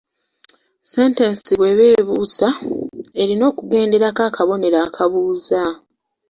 Sentensi 0.91 1.51
bw’eba 1.59 1.85
ebuuza, 1.99 2.49
erina 3.21 3.43
okugendako 3.51 4.21
akabonero 4.29 4.77
akabuuza. 4.87 5.61